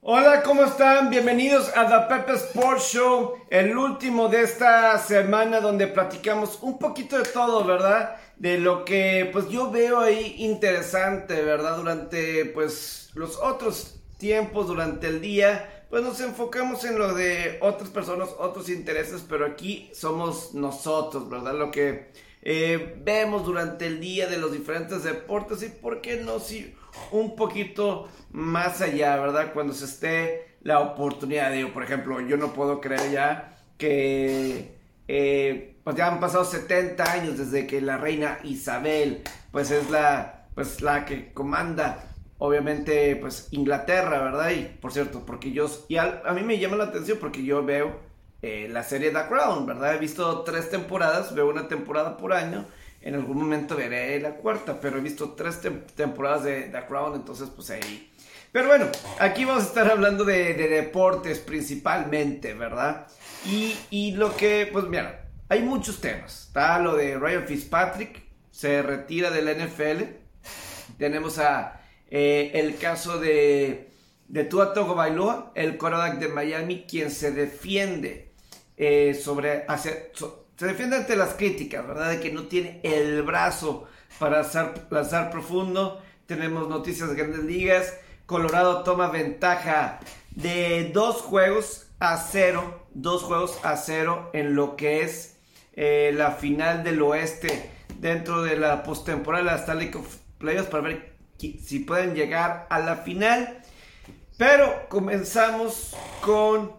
[0.00, 1.10] Hola, ¿cómo están?
[1.10, 7.18] Bienvenidos a The Pepe Sports Show, el último de esta semana donde platicamos un poquito
[7.18, 8.14] de todo, ¿verdad?
[8.36, 11.78] De lo que pues yo veo ahí interesante, ¿verdad?
[11.78, 17.90] Durante pues los otros tiempos, durante el día, pues nos enfocamos en lo de otras
[17.90, 21.54] personas, otros intereses, pero aquí somos nosotros, ¿verdad?
[21.54, 22.12] Lo que
[22.42, 26.72] eh, vemos durante el día de los diferentes deportes y por qué no si
[27.10, 29.52] un poquito más allá, ¿verdad?
[29.52, 35.76] Cuando se esté la oportunidad, digo, por ejemplo, yo no puedo creer ya que eh,
[35.84, 40.82] pues ya han pasado 70 años desde que la reina Isabel pues es la pues
[40.82, 42.04] la que comanda
[42.38, 44.50] obviamente pues Inglaterra, ¿verdad?
[44.50, 48.00] Y por cierto, porque yo y a, mí me llama la atención porque yo veo
[48.42, 49.94] eh, la serie The Crown, ¿verdad?
[49.94, 52.66] He visto tres temporadas, veo una temporada por año
[53.00, 55.60] en algún momento veré la cuarta, pero he visto tres
[55.94, 58.12] temporadas de The Crown, entonces pues ahí.
[58.50, 58.86] Pero bueno,
[59.20, 63.06] aquí vamos a estar hablando de, deportes principalmente, ¿verdad?
[63.44, 66.46] Y, lo que, pues mira, hay muchos temas.
[66.46, 70.04] Está lo de Ryan Fitzpatrick, se retira del NFL.
[70.98, 73.90] Tenemos a eh, el caso de,
[74.28, 78.32] de Tua Bailoa, el quarterback de Miami, quien se defiende
[78.76, 80.12] eh, sobre, hacer,
[80.58, 82.10] se defiende ante las críticas, ¿verdad?
[82.10, 83.86] De que no tiene el brazo
[84.18, 84.42] para
[84.90, 86.02] lanzar, profundo.
[86.26, 87.94] Tenemos noticias de grandes ligas.
[88.26, 90.00] Colorado toma ventaja
[90.32, 92.88] de dos juegos a cero.
[92.92, 95.36] Dos juegos a cero en lo que es
[95.74, 97.70] eh, la final del oeste
[98.00, 102.80] dentro de la postemporada de la Stanley Cup Playoffs para ver si pueden llegar a
[102.80, 103.62] la final.
[104.36, 106.72] Pero comenzamos con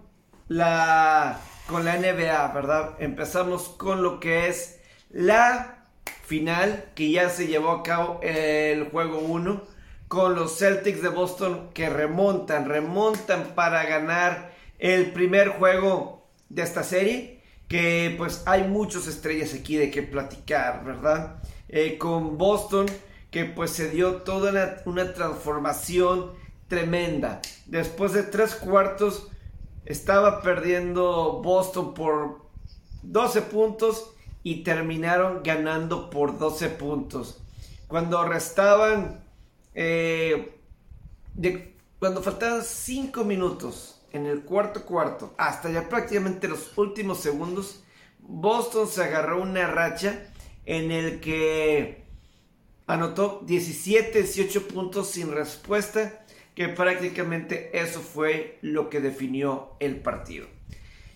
[0.49, 1.39] la
[1.69, 2.95] con la NBA, ¿verdad?
[2.97, 4.79] Empezamos con lo que es
[5.11, 5.85] la
[6.25, 9.61] final que ya se llevó a cabo el juego 1
[10.07, 16.83] con los Celtics de Boston que remontan, remontan para ganar el primer juego de esta
[16.83, 17.43] serie.
[17.67, 21.35] Que pues hay muchas estrellas aquí de que platicar, ¿verdad?
[21.67, 22.87] Eh, con Boston
[23.29, 26.31] que pues se dio toda una, una transformación
[26.67, 27.41] tremenda.
[27.67, 29.29] Después de tres cuartos
[29.89, 32.45] estaba perdiendo Boston por
[33.01, 34.11] 12 puntos
[34.43, 37.41] y terminaron ganando por 12 puntos.
[37.87, 39.25] Cuando restaban,
[39.73, 40.55] eh,
[41.97, 47.83] cuando faltaban 5 minutos en el cuarto cuarto, hasta ya prácticamente los últimos segundos,
[48.19, 50.27] Boston se agarró una racha
[50.65, 52.05] en el que
[52.85, 56.18] anotó 17, 18 puntos sin respuesta
[56.59, 60.45] que prácticamente eso fue lo que definió el partido.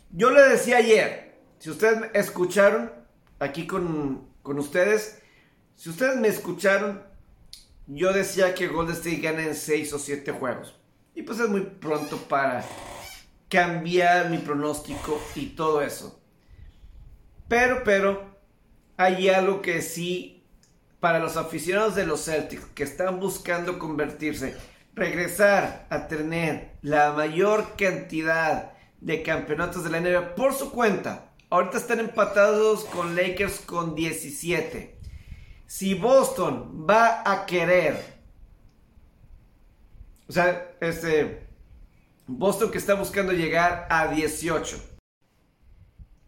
[0.10, 2.94] Yo le decía ayer, si ustedes me escucharon
[3.40, 5.20] aquí con, ustedes,
[5.76, 7.04] si ustedes me escucharon,
[7.88, 10.80] yo decía que Golden State gana en 6 o 7 juegos.
[11.14, 12.64] Y pues es muy pronto para
[13.50, 16.22] cambiar mi pronóstico y todo eso.
[17.50, 18.34] Pero, pero,
[18.96, 20.46] hay algo que sí,
[21.02, 24.56] para los aficionados de los Celtics que están buscando convertirse
[24.96, 31.32] regresar a tener la mayor cantidad de campeonatos de la NBA por su cuenta.
[31.50, 34.98] Ahorita están empatados con Lakers con 17.
[35.66, 38.04] Si Boston va a querer,
[40.28, 41.48] o sea, este,
[42.28, 44.93] Boston que está buscando llegar a 18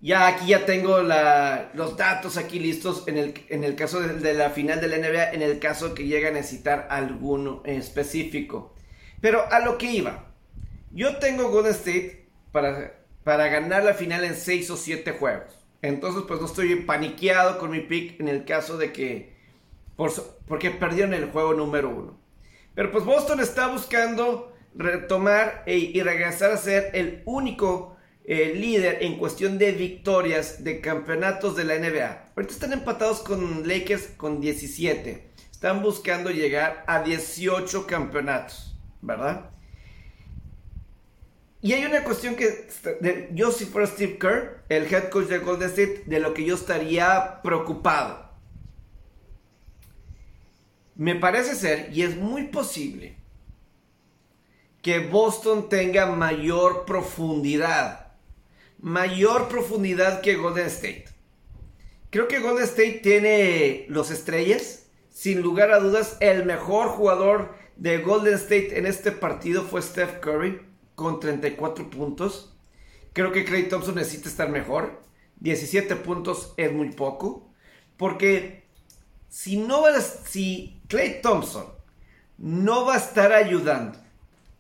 [0.02, 4.50] ya aquí ya tengo los datos aquí listos en el, en el caso de, la
[4.52, 8.76] final de la NBA, en el caso que llegue a necesitar alguno específico.
[9.22, 10.26] Pero a lo que iba,
[10.92, 15.66] yo tengo Golden State para, para ganar la final en 6 o 7 juegos.
[15.82, 19.36] Entonces pues no estoy paniqueado con mi pick en el caso de que,
[19.96, 20.12] por,
[20.48, 22.20] porque perdieron el juego número 1.
[22.76, 27.95] Pero pues Boston está buscando retomar y regresar a ser el único
[28.28, 32.32] eh, líder en cuestión de victorias de campeonatos de la NBA.
[32.36, 35.30] Ahorita están empatados con Lakers con 17.
[35.52, 39.52] Están buscando llegar a 18 campeonatos, ¿verdad?
[41.62, 45.70] Y hay una cuestión que yo si fuera Steve Kerr, el head coach de Golden
[45.70, 48.32] State, de lo que yo estaría preocupado.
[50.96, 53.18] Me parece ser, y es muy posible,
[54.82, 58.05] que Boston tenga mayor profundidad
[58.86, 61.06] mayor profundidad que Golden State.
[62.12, 64.86] Creo que Golden State tiene los estrellas.
[65.10, 70.20] Sin lugar a dudas, el mejor jugador de Golden State en este partido fue Steph
[70.20, 70.62] Curry
[70.94, 72.56] con 34 puntos.
[73.14, 75.02] Creo que Clay Thompson necesita estar mejor.
[75.40, 77.50] 17 puntos es muy poco.
[77.98, 78.68] Porque
[79.30, 81.66] si no va si Clay Thompson
[82.38, 83.98] no va a estar ayudando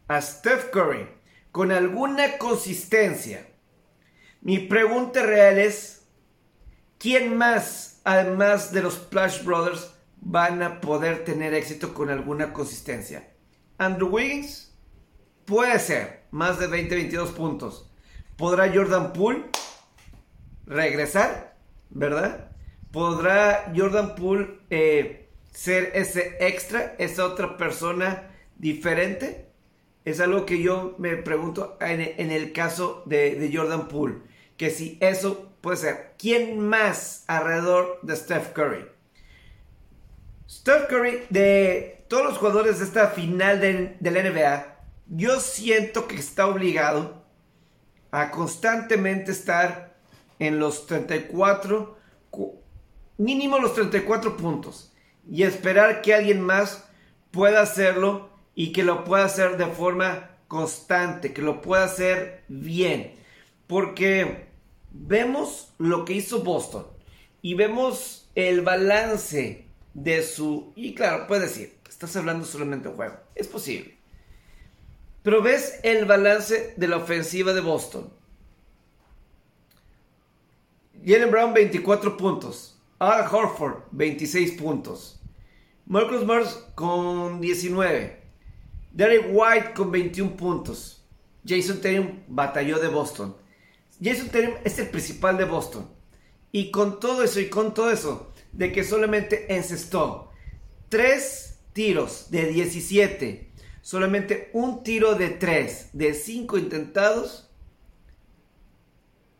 [0.07, 1.07] a Steph Curry
[1.51, 3.45] con alguna consistencia,
[4.45, 6.05] mi pregunta real es,
[6.99, 13.27] ¿quién más, además de los Splash Brothers, van a poder tener éxito con alguna consistencia?
[13.79, 14.71] Andrew Wiggins
[15.45, 17.91] puede ser más de 20-22 puntos.
[18.37, 19.45] ¿Podrá Jordan Poole
[20.67, 21.57] regresar?
[21.89, 22.51] ¿Verdad?
[22.91, 29.49] ¿Podrá Jordan Poole eh, ser ese extra, esa otra persona diferente?
[30.03, 34.34] Es algo que yo me pregunto en, el caso de, Jordan Poole.
[34.57, 36.13] Que si eso puede ser.
[36.17, 38.85] ¿Quién más alrededor de Steph Curry?
[40.49, 46.15] Steph Curry, de todos los jugadores de esta final de, de NBA, yo siento que
[46.15, 47.25] está obligado
[48.11, 49.95] a constantemente estar
[50.39, 51.95] en los 34
[53.17, 54.93] mínimo los 34 puntos
[55.29, 56.87] y esperar que alguien más
[57.31, 63.15] pueda hacerlo y que lo pueda hacer de forma constante, que lo pueda hacer bien.
[63.67, 64.47] Porque
[64.91, 66.85] vemos lo que hizo Boston
[67.41, 70.73] y vemos el balance de su...
[70.75, 73.15] Y claro, puedes decir, estás hablando solamente de juego.
[73.33, 73.97] Es posible.
[75.23, 78.11] Pero ves el balance de la ofensiva de Boston.
[81.03, 82.79] Jalen Brown 24 puntos.
[82.99, 85.19] Al Horford, 26 puntos.
[85.85, 88.21] Marcus Mars con 19.
[88.91, 91.05] Derek White con 21 puntos.
[91.45, 93.35] Jason Tatum batalló de Boston.
[94.01, 95.89] Jason Tatum es el principal de Boston.
[96.51, 100.31] Y con todo eso y con todo eso, de que solamente encestó
[100.89, 103.51] 3 tiros de 17,
[103.81, 107.49] solamente un tiro de 3 de 5 intentados,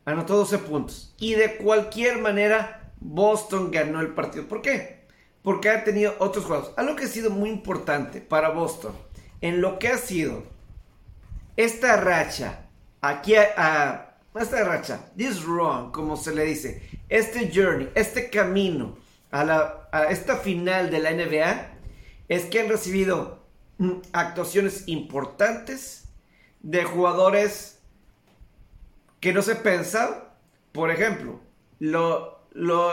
[0.03, 1.15] anotó 12 puntos.
[1.19, 4.47] Y de cualquier manera Boston ganó el partido.
[4.47, 5.05] ¿Por qué?
[5.43, 6.71] Porque ha tenido otros juegos.
[6.75, 8.93] Algo que ha sido muy importante para Boston
[9.41, 10.43] en lo que ha sido
[11.55, 12.67] esta racha,
[13.01, 14.04] aquí a,
[14.41, 18.97] esta racha, this run, como se le dice, este journey, este camino
[19.31, 21.75] a, la, a esta final de la NBA,
[22.27, 23.43] es que han recibido
[23.77, 26.09] mm, actuaciones importantes
[26.61, 27.79] de jugadores
[29.19, 30.35] que no se pensaba.
[30.71, 31.39] Por ejemplo,
[31.79, 32.39] lo,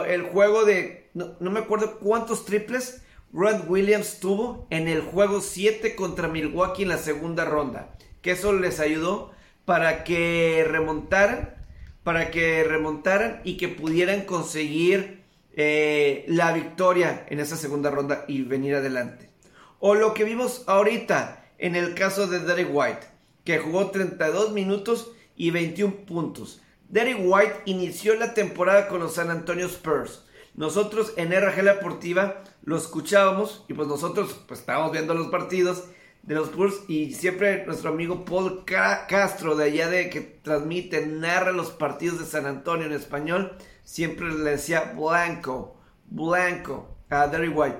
[0.04, 3.02] el juego de, no, me acuerdo cuántos triples
[3.32, 7.94] Rod Williams tuvo en el juego 7 contra Milwaukee en la segunda ronda.
[8.20, 9.32] Que eso les ayudó
[9.64, 11.54] para que remontaran,
[12.02, 15.22] para que remontaran y que pudieran conseguir
[15.54, 19.30] eh, la victoria en esa segunda ronda y venir adelante.
[19.78, 23.06] O lo que vimos ahorita en el caso de Derek White,
[23.44, 26.60] que jugó 32 minutos y 21 puntos.
[26.88, 30.24] Derek White inició la temporada con los San Antonio Spurs.
[30.54, 35.84] Nosotros en RG Deportiva lo escuchábamos y pues nosotros pues estábamos viendo los partidos
[36.22, 41.52] de los Spurs y siempre nuestro amigo Paul Castro de allá de que transmite, narra
[41.52, 45.76] los partidos de San Antonio en español, siempre le decía blanco,
[46.06, 47.78] blanco a Derek White.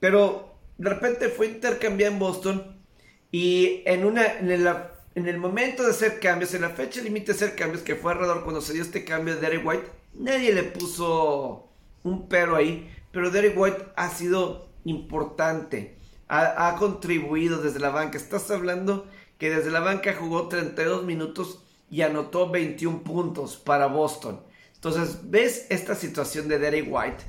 [0.00, 2.82] Pero de repente fue intercambiado en Boston
[3.30, 4.50] y en una en
[5.14, 8.12] en el momento de hacer cambios, en la fecha límite de hacer cambios, que fue
[8.12, 11.68] alrededor cuando se dio este cambio de Derek White, nadie le puso
[12.02, 15.98] un pero ahí, pero Derek White ha sido importante,
[16.32, 18.16] ha, contribuido desde la banca.
[18.16, 19.06] Estás hablando
[19.38, 24.40] que desde la banca jugó 32 minutos y anotó 21 puntos para Boston.
[24.74, 27.24] Entonces, ves esta situación de Derek White,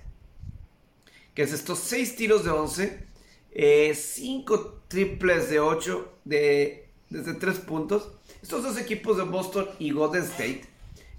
[1.34, 3.08] que es estos 6 tiros de 11,
[3.94, 8.12] 5 eh, triples de 8 de desde tres puntos.
[8.42, 10.63] Estos dos equipos de Boston y Golden State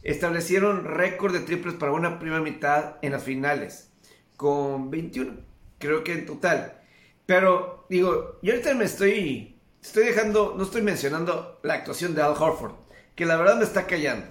[0.02, 3.90] establecieron récord de triples para una primera mitad en las finales,
[4.36, 5.36] con 21,
[5.78, 6.80] creo que en total.
[7.26, 12.32] Pero digo, yo ahorita me estoy, estoy dejando, no estoy mencionando la actuación de Al
[12.32, 12.74] Horford,
[13.14, 14.26] que la verdad me está callando,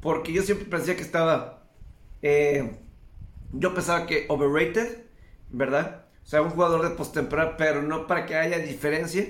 [0.00, 1.68] porque yo siempre pensé que estaba,
[2.22, 2.78] eh,
[3.52, 5.04] yo pensaba que overrated,
[5.50, 6.04] ¿verdad?
[6.24, 9.26] O sea, un jugador de postemporada, pero no para que haya diferencia.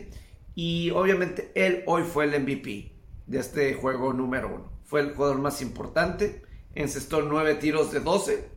[0.55, 2.93] Y obviamente él hoy fue el MVP
[3.27, 4.73] de este juego número uno.
[4.85, 6.43] Fue el jugador más importante.
[6.75, 8.49] Encestó 9 tiros de 12.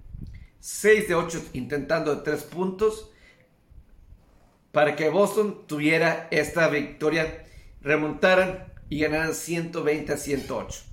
[0.60, 3.12] 6 de 8 intentando de 3 puntos.
[4.72, 7.46] Para que Boston tuviera esta victoria.
[7.82, 10.84] Remontaran y ganaran 120 a 108.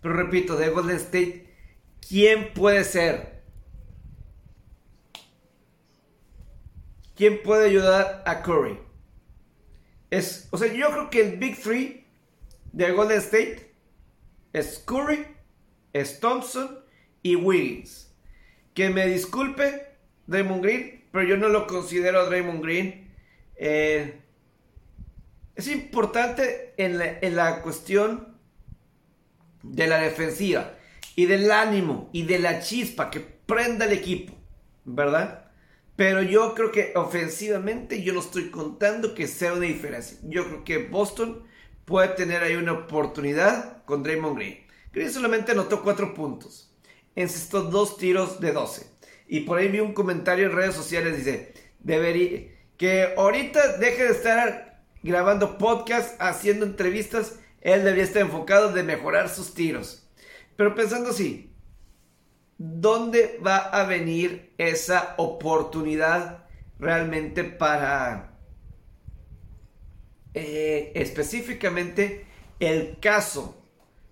[0.00, 1.46] Pero repito, de Golden State,
[2.06, 3.42] ¿quién puede ser?
[7.14, 8.78] ¿Quién puede ayudar a Curry?
[10.10, 12.06] Es, o sea, yo creo que el Big Three
[12.72, 13.74] de Golden State
[14.52, 15.26] es Curry,
[15.92, 16.80] es Thompson
[17.22, 18.12] y Wiggins.
[18.74, 19.86] Que me disculpe
[20.26, 23.01] Draymond Green, pero yo no lo considero Draymond Green
[23.64, 24.20] eh,
[25.54, 26.98] Es importante en
[27.36, 28.36] la, cuestión
[29.62, 30.74] de la defensiva
[31.14, 34.34] y del ánimo y de la chispa que prenda el equipo,
[34.84, 35.50] ¿verdad?
[35.94, 40.18] Pero yo creo que ofensivamente yo no estoy contando que sea una diferencia.
[40.24, 41.44] Yo creo que Boston
[41.84, 44.58] puede tener ahí una oportunidad con Draymond Green.
[44.92, 46.74] Green solamente anotó 4 puntos.
[47.14, 48.86] Encestó dos tiros de 12.
[49.28, 52.51] Y por ahí vi un comentario en redes sociales, dice, debería,
[52.82, 59.28] que ahorita deje de estar grabando podcast, haciendo entrevistas, él debería estar enfocado de mejorar
[59.28, 60.10] sus tiros.
[60.56, 61.54] Pero pensando así,
[62.58, 66.48] ¿dónde va a venir esa oportunidad
[66.80, 68.36] realmente para
[70.34, 72.26] eh, específicamente
[72.58, 73.64] el caso,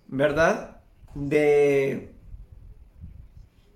[0.07, 0.81] ¿verdad?
[1.13, 2.15] De,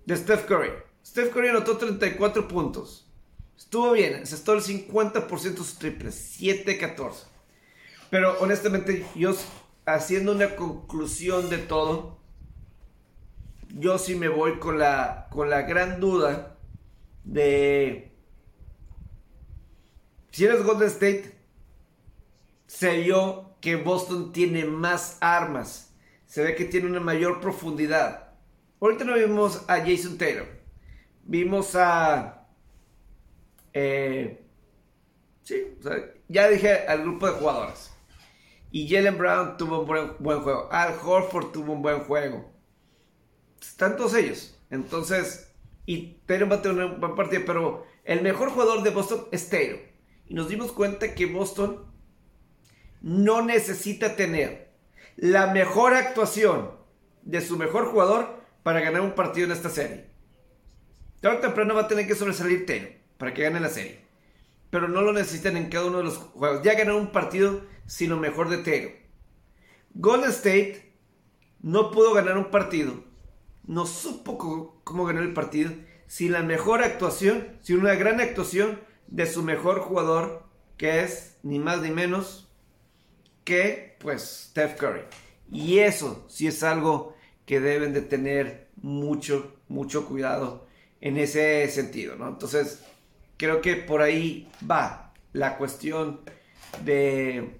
[0.05, 0.71] de Steph Curry.
[1.05, 3.05] Steph Curry anotó 34 puntos.
[3.57, 7.25] Estuvo bien, estuvo el 50% de sus triples, 7-14.
[8.09, 9.35] Pero honestamente, yo
[9.85, 12.19] haciendo una conclusión de todo,
[13.69, 16.57] yo sí me voy con la, con la gran duda
[17.23, 18.15] de
[20.35, 21.33] si eres Golden State,
[22.67, 25.93] se vio que Boston tiene más armas,
[26.25, 28.33] se ve que tiene una mayor profundidad.
[28.81, 30.45] Ahorita no vimos a Jason Taylor,
[31.23, 32.34] vimos a...
[33.75, 34.43] Eh,
[35.43, 35.77] sí,
[36.27, 37.91] ya dije al grupo de jugadores.
[38.71, 40.67] Y Jalen Brown tuvo un buen, buen juego.
[40.71, 42.55] Al Horford tuvo un buen juego
[43.67, 44.57] están todos ellos.
[44.69, 45.51] Entonces,
[45.85, 49.49] y Taylor va a tener un buen partido, pero el mejor jugador de Boston es
[49.49, 49.79] Taylor.
[50.27, 51.85] Y nos dimos cuenta que Boston
[53.01, 54.73] no necesita tener
[55.17, 56.71] la mejor actuación
[57.21, 60.09] de su mejor jugador para ganar un partido en esta serie.
[61.21, 64.01] Tarde o temprano va a tener que sobresalir Taylor para que gane la serie.
[64.69, 66.61] Pero no lo necesitan en cada uno de los juegos.
[66.63, 68.91] Ya ganaron un partido sin lo mejor de Taylor.
[69.93, 70.93] Golden State
[71.61, 73.05] no pudo ganar un partido
[73.67, 74.37] no supo
[74.83, 75.71] cómo, ganar el partido
[76.07, 80.43] sin la mejor actuación, sin una gran actuación de su mejor jugador,
[80.77, 82.51] que es ni más ni menos
[83.43, 85.01] que pues Steph Curry.
[85.51, 90.67] Y eso sí es algo que deben de tener mucho, mucho cuidado
[91.01, 92.27] en ese sentido, ¿no?
[92.27, 92.83] Entonces,
[93.37, 96.21] creo que por ahí va la cuestión
[96.83, 97.59] de,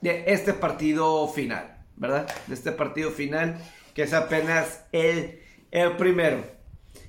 [0.00, 1.74] de este partido final.
[1.96, 2.28] ¿verdad?
[2.46, 3.58] De este partido final,
[3.94, 6.44] que es apenas el, el primero.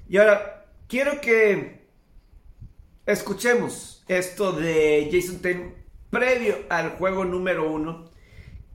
[0.08, 1.88] Y ahora, quiero que
[3.06, 5.74] escuchemos esto de Jason Tatum
[6.10, 8.12] previo al juego número uno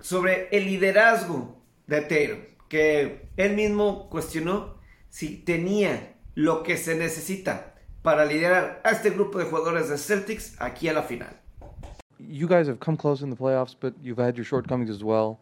[0.00, 7.74] sobre el liderazgo de Tatum, que él mismo cuestionó si tenía lo que se necesita
[8.02, 11.34] para liderar a este grupo de jugadores de Celtics aquí a la final.
[12.18, 15.38] You guys have come close in the playoffs, but you've had your shortcomings as well.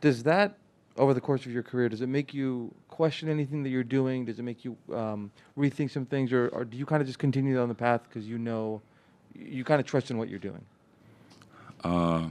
[0.00, 0.56] does that
[0.96, 4.24] over the course of your career does it make you question anything that you're doing
[4.24, 7.18] does it make you um, rethink some things or, or do you kind of just
[7.18, 8.80] continue on the path because you know
[9.34, 10.64] you kind of trust in what you're doing
[11.84, 11.88] uh,
[12.28, 12.30] a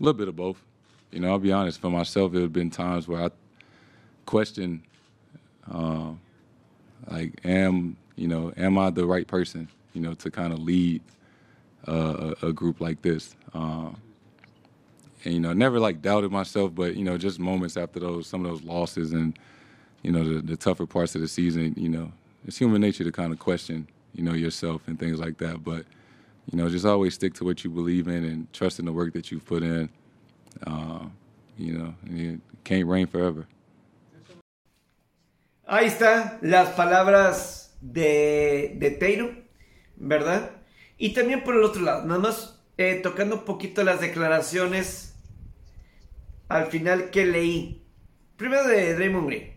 [0.00, 0.58] little bit of both
[1.10, 3.30] you know i'll be honest for myself there have been times where i
[4.26, 4.82] question
[5.70, 6.10] uh,
[7.10, 11.02] like am you know am i the right person you know to kind of lead
[11.86, 13.90] a, a, group like this uh,
[15.24, 18.44] and you know never like doubted myself, but you know just moments after those some
[18.44, 19.38] of those losses and
[20.02, 22.12] you know the, the tougher parts of the season, you know
[22.46, 25.84] it's human nature to kind of question you know yourself and things like that, but
[26.50, 29.12] you know just always stick to what you believe in and trust in the work
[29.12, 29.88] that you've put in.
[30.66, 31.04] Uh,
[31.56, 33.46] you know, it can't rain forever.
[35.72, 39.34] Ahí está las palabras de, de Taylor,
[39.96, 40.50] ¿verdad?
[40.98, 45.14] Y también por el otro lado, nada más eh, tocando un poquito las declaraciones
[46.50, 47.86] al final que leí.
[48.36, 49.54] Primero de Draymond Green.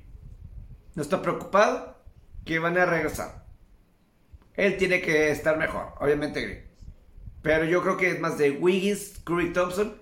[0.93, 2.01] No está preocupado
[2.45, 3.45] que van a regresar.
[4.53, 6.65] Él tiene que estar mejor, obviamente Green.
[7.41, 9.97] Pero yo creo que es más de Wiggins, Curry Thompson.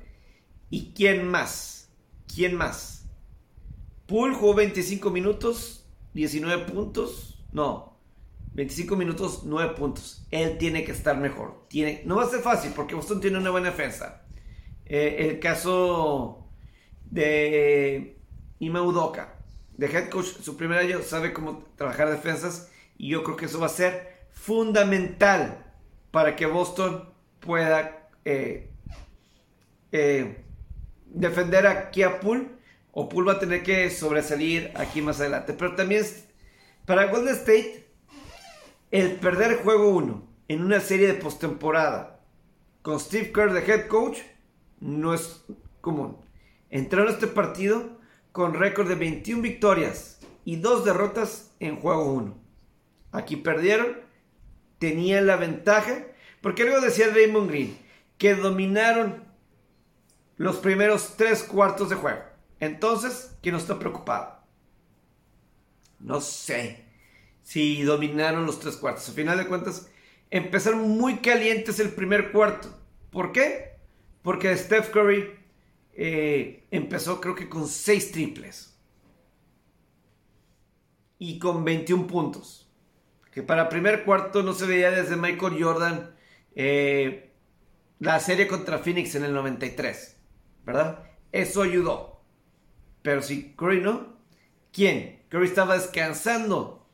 [0.70, 1.90] ¿Y quién más?
[2.32, 3.10] ¿Quién más?
[4.06, 5.83] Poole jugó 25 minutos,
[6.14, 7.46] 19 puntos.
[7.52, 8.00] No,
[8.54, 10.26] 25 minutos, 9 puntos.
[10.32, 11.66] Él tiene que estar mejor.
[11.68, 14.26] Tiene, no va a ser fácil porque Boston tiene una buena defensa.
[14.86, 16.48] Eh, el caso
[17.10, 18.20] de
[18.60, 19.36] Ima Udoka,
[19.78, 23.60] de head coach, su primer año sabe cómo trabajar defensas y yo creo que eso
[23.60, 25.74] va a ser fundamental
[26.12, 28.72] para que Boston pueda eh,
[29.92, 30.44] eh,
[31.06, 31.92] defender a
[32.22, 32.63] Poole o
[32.94, 35.54] Poole va a tener que sobresalir aquí más adelante.
[35.54, 36.06] Pero también
[36.86, 37.88] para Golden State,
[38.92, 42.20] el perder juego 1 en una serie de postemporada
[42.84, 44.20] con Steve Kerr de head coach
[44.80, 45.44] no es
[45.82, 46.18] común.
[46.70, 47.98] Entraron a este partido
[48.32, 52.38] con récord de 21 victorias y 2 derrotas en juego 1.
[53.12, 53.98] Aquí perdieron,
[54.80, 56.06] tenían la ventaja,
[56.42, 57.78] porque luego decía Raymond Green,
[58.18, 59.24] que dominaron
[60.36, 62.33] los primeros 3 cuartos de juego.
[62.66, 64.40] Entonces, ¿quién no está preocupado?
[66.00, 66.86] No sé
[67.42, 69.10] si dominaron los 3 cuartos.
[69.10, 69.90] A final de cuentas,
[70.30, 72.70] empezaron muy calientes el primer cuarto.
[73.12, 73.78] ¿Por qué?
[74.22, 75.30] Porque Steph Curry
[75.94, 78.78] eh, empezó creo que con 6 triples.
[81.20, 82.72] Y con 21 puntos.
[83.32, 86.16] Que para primer cuarto no se veía desde Michael Jordan
[86.56, 87.34] eh,
[88.00, 90.18] la serie contra Phoenix en el 93.
[90.66, 91.04] ¿Verdad?
[91.32, 92.13] Eso ayudó.
[93.04, 94.08] Pero si Curry no,
[94.72, 95.22] ¿quién?
[95.30, 96.88] Curry estaba descansando.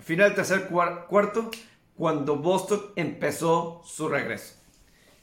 [0.00, 1.50] Final tercer cuarto
[1.94, 4.54] cuando Boston empezó su regreso.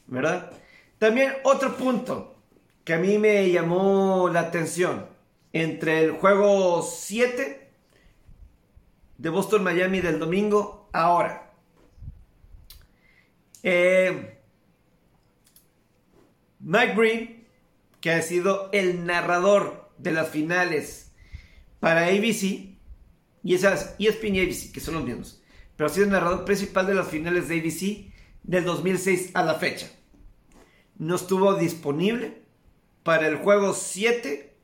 [0.06, 0.52] ¿Verdad?
[0.98, 2.36] También otro punto
[2.84, 5.06] que a mí me llamó la atención
[5.52, 7.72] entre el juego 7
[9.18, 11.50] de Boston Miami del domingo ahora.
[13.62, 14.38] Eh,
[16.60, 17.48] Mike Green,
[18.00, 21.12] que ha sido el narrador de las finales
[21.80, 22.76] para ABC,
[23.42, 25.42] y esas ESPN y ABC, que son los mismos
[25.76, 28.12] pero ha sido el narrador principal de las finales de ABC
[28.42, 29.90] del 2006 a la fecha.
[30.96, 32.42] No estuvo disponible
[33.02, 34.56] para el juego 7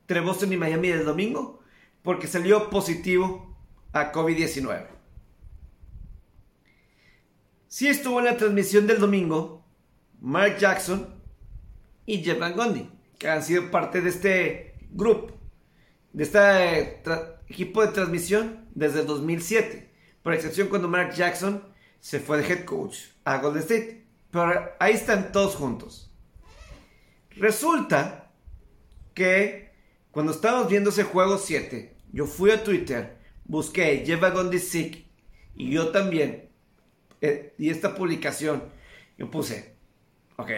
[0.00, 1.60] entre Boston y Miami del domingo
[2.02, 3.54] porque salió positivo
[3.92, 4.86] a COVID-19.
[7.68, 9.66] Sí estuvo en la transmisión del domingo
[10.20, 11.22] Mark Jackson
[12.06, 12.88] y Jeff Van Gundy,
[13.18, 15.34] que han sido parte de este grupo,
[16.12, 17.00] de este
[17.48, 21.62] equipo de transmisión desde el 2007 por excepción cuando Mark Jackson
[22.00, 24.06] se fue de head coach a Golden State.
[24.30, 26.10] Pero ahí están todos juntos.
[27.36, 28.32] Resulta
[29.12, 29.74] que
[30.10, 35.06] cuando estábamos viendo ese juego 7, yo fui a Twitter, busqué Lleva Gondi Sick
[35.54, 36.48] y yo también.
[37.20, 38.64] Eh, y esta publicación,
[39.18, 39.76] yo puse,
[40.36, 40.50] ok,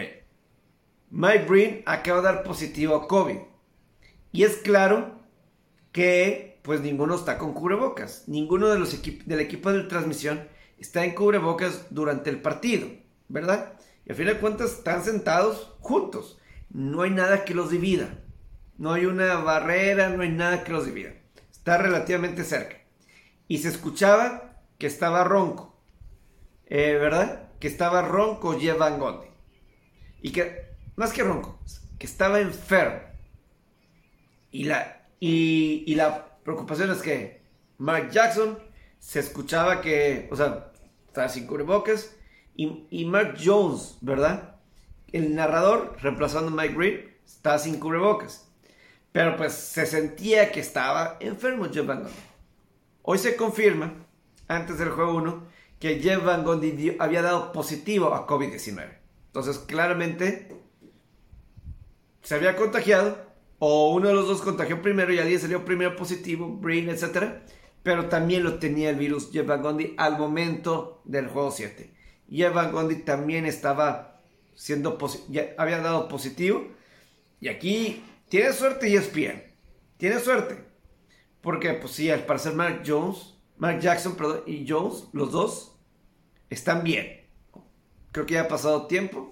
[1.11, 3.37] Mike Green acaba de dar positivo a COVID.
[4.31, 5.19] Y es claro
[5.91, 8.25] que pues ninguno está con cubrebocas.
[8.27, 12.89] Ninguno de los del equipo de transmisión está en cubrebocas durante el partido,
[13.29, 13.73] ¿verdad?
[14.05, 16.39] Y al final de cuentas están sentados juntos.
[16.69, 18.19] No hay nada que los divida.
[18.77, 21.13] No hay una barrera, no hay nada que los divida.
[21.51, 22.77] Está relativamente cerca.
[23.47, 25.81] Y se escuchaba que estaba ronco.
[26.65, 27.49] Eh, ¿Verdad?
[27.59, 29.27] Que estaba ronco Jeff Gondi.
[30.21, 31.59] Y que, más que ronco,
[31.97, 33.06] que estaba enfermo.
[34.57, 37.43] Y la, y, y la preocupación es que
[37.77, 38.57] Mark Jackson
[38.97, 40.71] se escuchaba que, o sea,
[41.05, 42.15] estaba sin cubrebocas.
[42.55, 44.55] Y, y Mark Jones, ¿verdad?
[45.11, 48.49] El narrador, reemplazando a Mike Green, está sin cubrebocas.
[49.11, 52.17] Pero pues se sentía que estaba enfermo Jeff Van Gundy.
[53.03, 53.93] Hoy se confirma,
[54.47, 55.43] antes del juego 1,
[55.79, 58.89] que Jeff Van Gundy había dado positivo a COVID-19.
[59.27, 60.47] Entonces, claramente,
[62.23, 63.26] se había contagiado
[63.59, 67.39] o uno de los dos contagió primero y alguien salió primero positivo, Brain, etc.
[67.83, 71.93] Pero también lo tenía el virus Jeff Van Gundy al momento del juego 7.
[72.29, 74.21] Jeff Van Gundy también estaba
[74.53, 74.97] siendo
[75.29, 76.67] ya había dado positivo.
[77.39, 79.53] Y aquí tiene suerte y es bien.
[79.97, 80.63] Tiene suerte.
[81.41, 85.79] Porque, pues sí, al parecer Mark Jones, Mark Jackson, perdón, y Jones, los dos,
[86.49, 87.25] están bien.
[88.11, 89.31] Creo que ya ha pasado tiempo.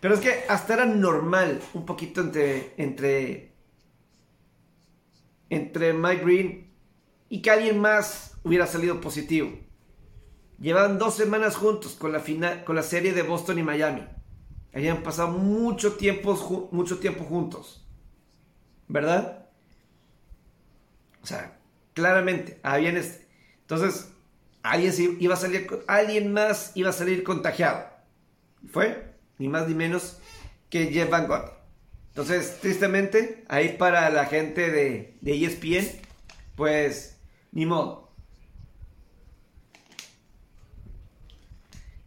[0.00, 3.55] Pero es que hasta era normal un poquito entre, entre
[5.50, 6.70] entre Mike Green
[7.28, 9.50] y que alguien más hubiera salido positivo.
[10.58, 14.06] Llevaban dos semanas juntos con la, final, con la serie de Boston y Miami.
[14.72, 17.86] Habían pasado mucho tiempo, mucho tiempo juntos.
[18.88, 19.48] ¿Verdad?
[21.22, 21.58] O sea,
[21.92, 22.96] claramente, habían...
[22.96, 24.12] Entonces,
[24.62, 27.84] alguien, iba a salir, alguien más iba a salir contagiado.
[28.70, 30.18] Fue, ni más ni menos,
[30.70, 31.55] que Jeff Van Gogh.
[32.16, 36.00] Entonces, tristemente, ahí para la gente de, de ESPN,
[36.54, 37.20] pues,
[37.52, 38.10] ni modo.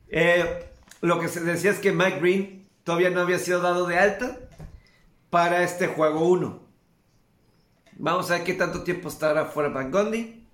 [0.08, 0.66] Eh,
[1.02, 4.40] lo que se decía es que Mike Green todavía no había sido dado de alta
[5.30, 6.60] para este juego 1.
[8.00, 10.48] Vamos a ver qué tanto tiempo estará fuera Van Gundy.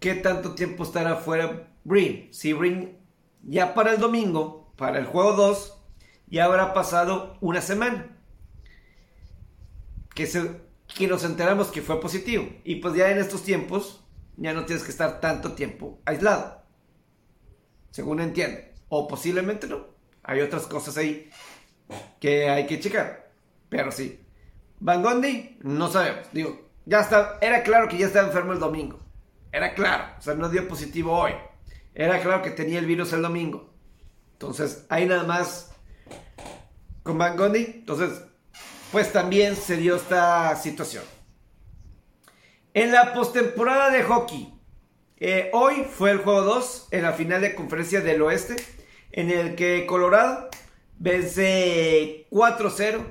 [0.00, 2.32] Qué tanto tiempo estará fuera Green.
[2.32, 2.98] Si Green
[3.44, 5.78] ya para el domingo, para el juego 2,
[6.26, 8.18] ya habrá pasado una semana
[10.14, 10.60] que, se,
[10.94, 12.48] que nos enteramos que fue positivo.
[12.64, 14.04] Y pues ya en estos tiempos,
[14.36, 16.62] ya no tienes que estar tanto tiempo aislado.
[17.90, 18.74] Según entiende.
[18.88, 19.86] O posiblemente no.
[20.22, 21.30] Hay otras cosas ahí
[22.20, 23.32] que hay que checar.
[23.68, 24.20] Pero sí.
[24.80, 26.26] Van Gondi, no sabemos.
[26.32, 28.98] Digo, ya está, era claro que ya estaba enfermo el domingo.
[29.52, 31.32] Era claro, o sea, no dio positivo hoy.
[31.94, 33.70] Era claro que tenía el virus el domingo.
[34.32, 35.72] Entonces, ahí nada más
[37.02, 37.64] con Van Gondi.
[37.64, 38.24] Entonces,
[38.92, 41.02] pues también se dio esta situación.
[42.74, 44.52] En la postemporada de hockey,
[45.16, 48.56] eh, hoy fue el juego 2 en la final de conferencia del oeste,
[49.10, 50.50] en el que Colorado
[50.98, 53.02] vence 4-0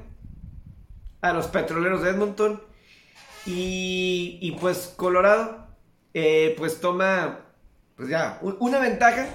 [1.21, 2.61] a los petroleros de Edmonton.
[3.45, 5.67] Y, pues Colorado,
[6.13, 7.39] eh, pues toma,
[7.95, 9.27] pues ya, una ventaja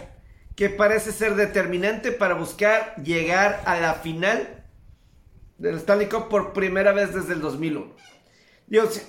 [0.54, 4.55] que parece ser determinante para buscar llegar a la final
[5.58, 7.92] del Stanley Cup por primera vez desde el 2001.
[8.66, 9.02] Dios,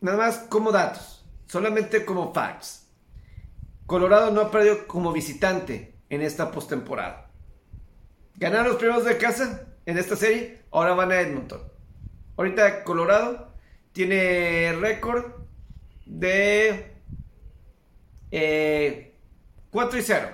[0.00, 2.90] nada más como datos, solamente como facts.
[3.86, 7.30] Colorado no ha perdido como visitante en esta postemporada.
[8.36, 11.60] Ganaron los primeros de casa en esta serie, ahora van a Edmonton.
[12.36, 13.52] Ahorita Colorado
[13.92, 15.24] tiene récord
[16.06, 16.92] de
[18.30, 19.14] 4 eh,
[20.00, 20.28] y 0,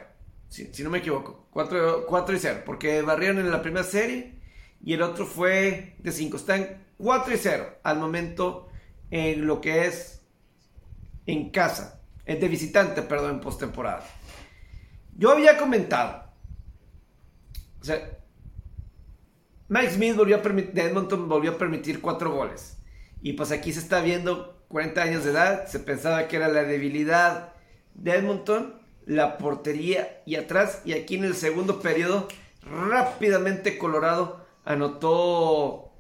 [0.49, 1.49] si, no me equivoco.
[1.51, 4.38] 4, 4 y 0, porque barrieron en la primera serie
[4.85, 6.37] y el otro fue de 5.
[6.37, 8.69] Están 4 y 0 al momento
[9.11, 10.23] en lo que es
[11.27, 14.05] en casa, es de visitante, perdón, en postemporada.
[15.17, 16.25] Yo había comentado,
[17.81, 18.19] o sea,
[19.69, 22.79] Mike Smith volvió a de Edmonton volvió a permitir cuatro goles.
[23.21, 26.63] Y pues aquí se está viendo 40 años de edad, se pensaba que era la
[26.63, 27.53] debilidad
[27.95, 32.29] de Edmonton, la portería y atrás, y aquí en el segundo periodo,
[32.63, 35.93] rápidamente Colorado anotó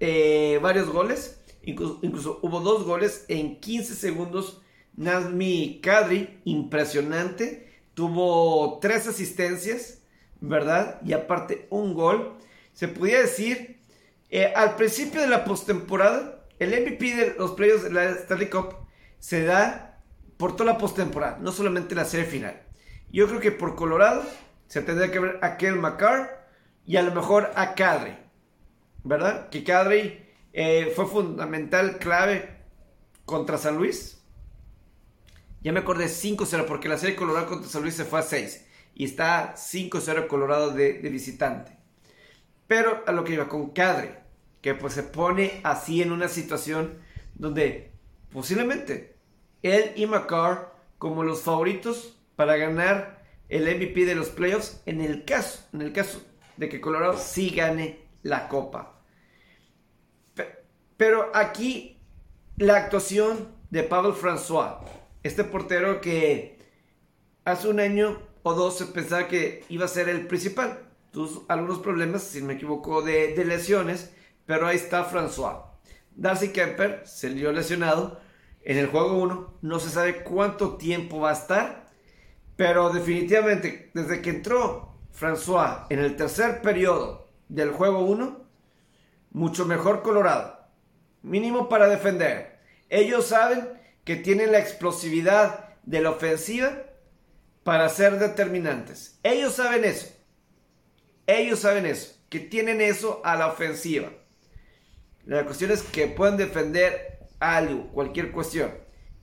[0.00, 1.38] eh, varios goles
[1.68, 4.62] Incluso, hubo dos goles en 15 segundos.
[4.96, 7.68] Nazmi Kadri, impresionante.
[7.92, 10.02] Tuvo tres asistencias,
[10.40, 11.00] ¿verdad?
[11.04, 12.38] Y aparte un gol.
[12.72, 13.80] Se podía decir,
[14.30, 18.74] eh, al principio de la postemporada, el MVP de los playoffs de la Stanley Cup
[19.18, 20.00] se da
[20.38, 22.62] por toda la postemporada, no solamente la serie final.
[23.12, 24.22] Yo creo que por Colorado
[24.68, 26.47] se tendría que ver a Kel McCarr
[26.88, 28.16] y a lo mejor a Kadri,
[29.04, 29.50] ¿verdad?
[29.50, 30.24] Que Kadri
[30.54, 32.62] eh, fue fundamental, clave
[33.26, 34.24] contra San Luis.
[35.60, 38.66] Ya me acordé 5-0 porque la serie Colorado contra San Luis se fue a 6
[38.94, 41.76] y está 5-0 Colorado de, visitante.
[42.66, 44.20] Pero a lo que iba con Cadre,
[44.62, 47.02] que pues se pone así en una situación
[47.34, 47.92] donde
[48.32, 49.14] posiblemente
[49.62, 55.26] él y McCarr como los favoritos para ganar el MVP de los playoffs en el
[55.26, 56.22] caso, en el caso
[56.58, 59.00] de que Colorado sí gane la copa.
[60.96, 61.96] Pero aquí
[62.56, 64.80] la actuación de Pavel François,
[65.22, 66.58] este portero que
[67.44, 70.80] hace un año o dos se pensaba que iba a ser el principal.
[71.12, 74.12] Tuvo algunos problemas, si me equivoco, de, lesiones,
[74.44, 75.66] pero ahí está François.
[76.16, 78.20] Darcy Kemper se dio lesionado
[78.62, 81.86] en el juego 1, no se sabe cuánto tiempo va a estar,
[82.56, 88.44] pero definitivamente desde que entró François en el tercer periodo del juego 1,
[89.32, 90.58] mucho mejor Colorado
[91.22, 92.58] mínimo para defender.
[92.88, 93.68] Ellos saben
[94.04, 96.84] que tienen la explosividad de la ofensiva
[97.62, 99.18] para ser determinantes.
[99.22, 100.08] Ellos saben eso.
[101.26, 104.10] Ellos saben eso, que tienen eso a la ofensiva.
[105.26, 108.72] La cuestión es que pueden defender algo, cualquier cuestión.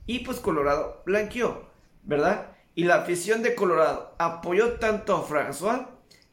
[0.06, 1.68] Y pues Colorado blanqueó,
[2.04, 2.55] ¿verdad?
[2.76, 5.86] Y la afición de Colorado apoyó tanto a François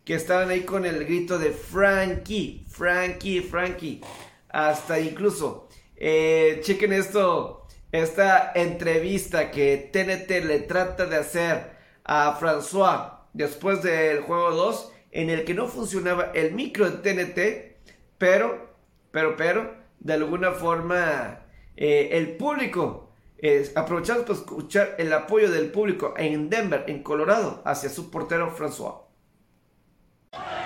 [0.04, 4.02] que estaban ahí con el grito de Frankie, Frankie, Frankie.
[4.50, 13.22] Hasta incluso, eh, chequen esto, esta entrevista que TNT le trata de hacer a François
[13.32, 17.78] después del juego 2, en el que no funcionaba el micro de TNT,
[18.18, 18.76] pero,
[19.12, 21.46] pero, pero, de alguna forma,
[21.78, 23.03] eh, el público,
[23.44, 28.50] eh, aprovechando para escuchar el apoyo del público en Denver, en Colorado, hacia su portero
[28.50, 29.04] François.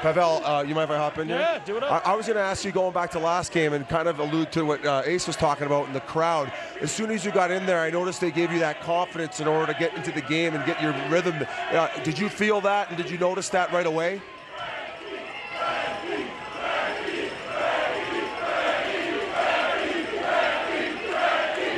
[0.02, 1.40] Pavel, uh, you mind if I hop in here?
[1.40, 2.08] Yeah, do it up.
[2.08, 4.20] I, I was going to ask you going back to last game and kind of
[4.20, 6.54] allude to what uh, Ace was talking about in the crowd.
[6.80, 9.48] As soon as you got in there, I noticed they gave you that confidence in
[9.48, 11.36] order to get into the game and get your rhythm.
[11.72, 14.22] Uh, did you feel that and did you notice that right away?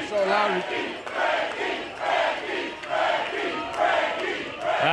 [0.09, 0.78] So loud.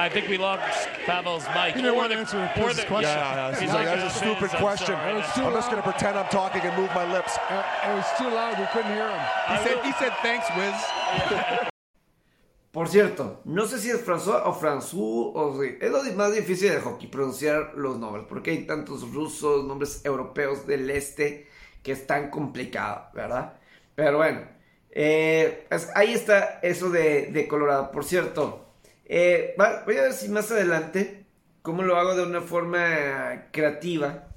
[0.06, 0.62] I think we lost
[1.04, 1.74] Pavel's mic.
[1.74, 3.10] He didn't want to answer Chris's question.
[3.10, 4.94] Yeah, yeah, he's like, that's a stupid question.
[4.94, 5.34] I'm just
[5.68, 7.34] going to pretend I'm talking and move my lips.
[7.34, 8.56] It was too loud.
[8.56, 9.20] We couldn't hear him.
[9.50, 10.78] He said, he said, thanks, Wiz.
[12.70, 16.70] Por cierto, no sé si es François o François o si- es lo más difícil
[16.70, 21.48] de hockey pronunciar los nombres, porque hay tantos rusos, nombres europeos del este
[21.82, 23.54] que es tan complicado, ¿verdad?
[23.96, 24.42] Pero bueno,
[24.90, 27.90] eh, pues ahí está eso de, de Colorado.
[27.90, 28.65] Por cierto,
[29.08, 29.54] eh,
[29.86, 31.26] voy a ver si más adelante,
[31.62, 34.28] cómo lo hago de una forma creativa.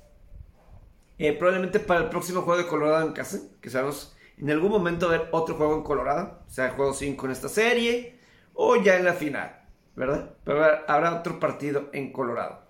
[1.17, 5.09] Eh, probablemente para el próximo juego de Colorado en casa, que sabemos en algún momento
[5.09, 8.19] ver otro juego en Colorado, sea, juego 5 en esta serie,
[8.53, 10.35] o ya en la final, ¿verdad?
[10.45, 12.69] Pero habrá otro partido en Colorado.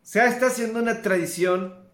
[0.00, 1.90] Se está haciendo una tradición,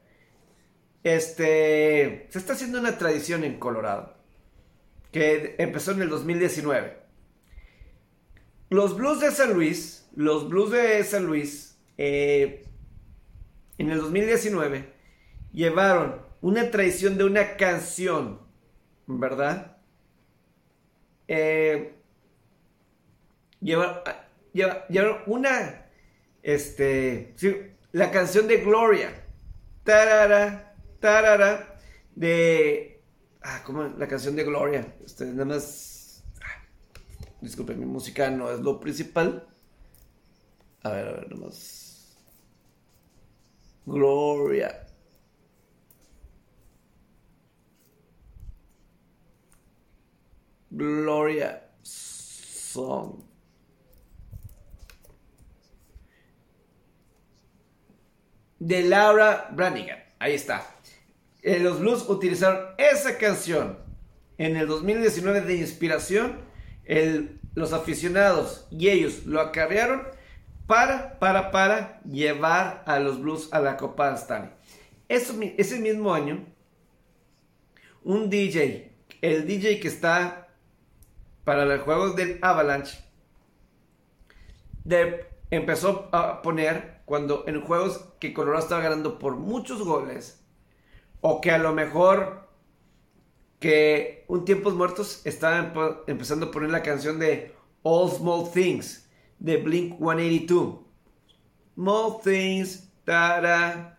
[1.02, 4.14] este, se está haciendo una tradición en Colorado,
[5.10, 7.05] que empezó en el 2019.
[8.68, 12.64] Los Blues de San Luis, los Blues de San Luis, eh,
[13.78, 14.92] en el 2019
[15.52, 18.40] llevaron una tradición de una canción,
[19.06, 19.76] ¿verdad?
[21.28, 21.94] Eh,
[23.60, 24.02] lleva-
[24.52, 25.86] lleva- llevaron una,
[26.42, 27.34] este,
[27.92, 29.24] la canción de Gloria,
[29.84, 31.78] tarara, tarara,
[32.14, 33.02] de,
[33.42, 33.84] ah, ¿cómo?
[33.84, 35.95] La canción de Gloria, este, nada más,
[37.40, 39.46] disculpe, mi música no es lo principal.
[40.82, 42.16] A ver, a ver, nada más.
[43.86, 44.86] Gloria.
[50.70, 53.22] Gloria Song.
[58.58, 59.98] De Laura Branigan.
[60.18, 60.66] Ahí está.
[61.42, 63.78] Eh, los Blues utilizaron esa canción
[64.38, 66.40] en el 2019 de inspiración.
[67.54, 70.02] Los aficionados y ellos lo acarrearon
[70.66, 74.50] para, para, para llevar a los Blues a la Copa Stanley.
[75.08, 76.44] Ese mismo año,
[78.04, 80.48] un DJ, el DJ que está
[81.44, 82.98] para los juegos del Avalanche,
[84.84, 90.42] de- empezó a poner cuando en juegos que Colorado estaba ganando por muchos goles,
[91.20, 92.45] o que a lo mejor
[93.58, 99.08] que un tiempos muertos estaban po- empezando a poner la canción de All Small Things
[99.38, 100.80] de Blink 182.
[101.74, 103.98] Small Things, tara.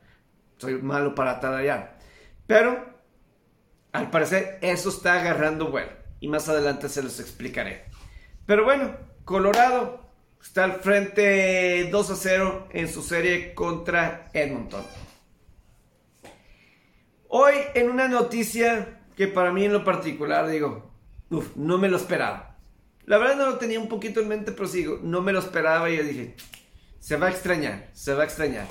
[0.58, 1.98] Soy malo para tararear.
[2.48, 2.86] Pero
[3.92, 5.92] al parecer eso está agarrando vuelo.
[6.20, 7.86] Y más adelante se los explicaré.
[8.46, 10.10] Pero bueno, Colorado
[10.42, 14.84] está al frente 2 a 0 en su serie contra Edmonton.
[17.28, 20.92] Hoy en una noticia que para mí en lo particular digo,
[21.32, 22.56] uf, no me lo esperaba.
[23.06, 25.90] La verdad no lo tenía un poquito en mente, pero sigo, no me lo esperaba
[25.90, 26.36] y yo dije,
[27.00, 28.68] se va a extrañar, se va a extrañar.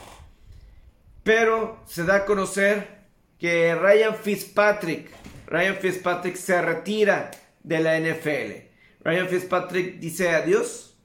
[1.25, 3.07] Pero se da a conocer
[3.41, 5.11] que Ryan Fitzpatrick,
[5.49, 7.33] Ryan Fitzpatrick se retira
[7.65, 8.69] de la NFL.
[9.03, 10.97] Ryan Fitzpatrick dice adiós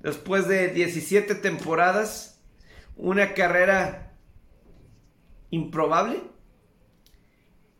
[0.00, 2.40] después de 17 temporadas,
[2.96, 4.14] una carrera
[5.50, 6.22] improbable,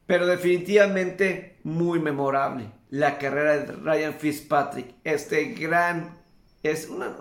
[0.06, 2.70] pero definitivamente muy memorable.
[2.90, 6.18] La carrera de Ryan Fitzpatrick, este gran,
[6.62, 7.16] es una,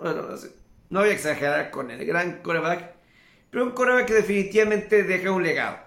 [0.88, 2.94] no voy a exagerar con el gran coreback,
[3.50, 5.78] pero un coreback que definitivamente deja un legado.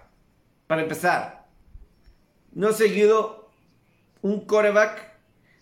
[0.67, 1.47] Para empezar,
[2.51, 3.49] no seguido
[4.21, 5.13] un coreback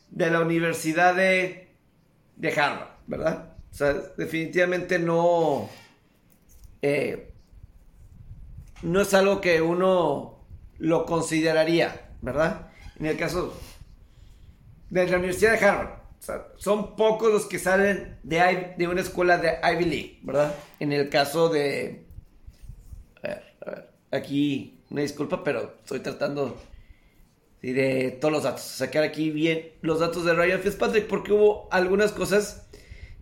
[0.10, 1.70] de la Universidad de,
[2.36, 3.54] de Harvard, ¿verdad?
[3.72, 5.70] O sea, definitivamente no,
[6.82, 7.32] eh,
[8.82, 10.37] no es algo que uno
[10.80, 12.72] lo consideraría, ¿verdad?
[13.00, 13.60] En el caso
[14.90, 15.98] de la Universidad de Harvard.
[16.58, 20.56] Son pocos los que salen de una escuela de Ivy League, ¿verdad?
[20.80, 22.06] En el caso de...
[23.24, 23.90] A ver, a ver.
[24.12, 26.58] Aquí, una disculpa, pero estoy tratando
[27.62, 28.62] sí, de todos los datos.
[28.62, 32.68] Sacar aquí bien los datos de Ryan Fitzpatrick porque hubo algunas cosas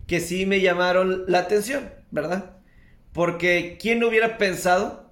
[0.06, 2.56] que sí me llamaron la atención, ¿verdad?
[3.12, 5.05] Porque ¿quién hubiera pensado?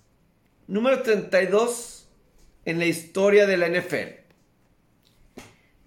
[0.68, 2.10] Número 32
[2.66, 4.18] en la historia de la NFL.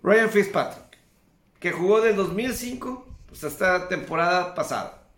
[0.02, 0.98] Ryan Fitzpatrick,
[1.58, 5.08] que jugó del 2005 pues, hasta la temporada pasada.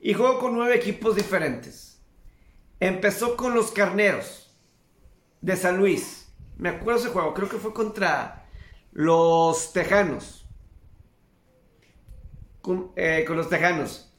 [0.00, 2.00] Y jugó con nueve equipos diferentes.
[2.80, 4.56] Empezó con los Carneros
[5.40, 6.28] de San Luis.
[6.56, 8.46] Me acuerdo ese juego, creo que fue contra
[8.92, 10.43] los Tejanos.
[12.64, 14.10] Con, eh, con los Tejanos.